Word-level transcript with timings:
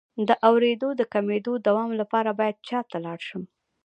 د 0.27 0.29
اوریدو 0.47 0.89
د 0.99 1.01
کمیدو 1.13 1.53
د 1.59 1.63
دوام 1.67 1.91
لپاره 2.01 2.29
باید 2.39 2.57
چا 2.67 2.79
ته 2.89 2.97
لاړ 3.05 3.19
شم؟ 3.27 3.43